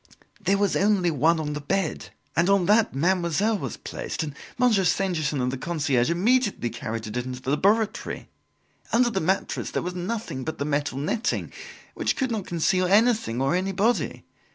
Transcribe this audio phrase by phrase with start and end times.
[0.43, 4.83] "There was only one on the bed, and on that Mademoiselle was placed; and Monsieur
[4.83, 8.27] Stangerson and the concierge immediately carried it into the laboratory.
[8.91, 11.53] Under the mattress there was nothing but the metal netting,
[11.93, 14.25] which could not conceal anything or anybody.